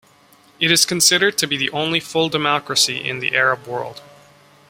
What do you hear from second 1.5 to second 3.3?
the only full democracy in